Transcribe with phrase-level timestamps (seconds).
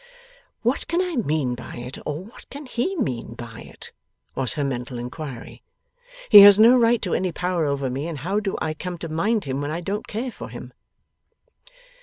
[0.63, 3.91] 'What can I mean by it, or what can he mean by it?'
[4.33, 5.61] was her mental inquiry:
[6.29, 9.09] 'He has no right to any power over me, and how do I come to
[9.09, 10.73] mind him when I don't care for him?